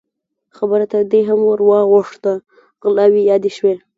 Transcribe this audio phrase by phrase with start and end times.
[0.57, 2.33] خبره تر دې هم ور واوښته،
[2.83, 3.75] غلاوې يادې شوې.